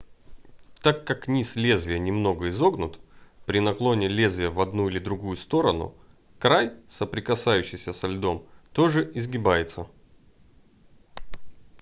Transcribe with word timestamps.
так 0.81 1.05
как 1.05 1.27
низ 1.27 1.55
лезвия 1.55 1.99
немного 1.99 2.49
изогнут 2.49 2.99
при 3.45 3.59
наклоне 3.59 4.07
лезвия 4.07 4.49
в 4.49 4.59
одну 4.59 4.89
или 4.89 4.97
другую 4.97 5.35
сторону 5.37 5.93
край 6.39 6.73
соприкасающийся 6.87 7.93
со 7.93 8.07
льдом 8.07 8.43
тоже 8.73 9.11
изгибается 9.13 9.85